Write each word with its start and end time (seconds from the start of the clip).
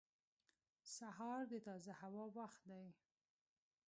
•سهار 0.95 1.41
د 1.51 1.53
تازه 1.65 1.93
هوا 2.01 2.23
وخت 2.37 2.61
دی. 2.69 2.85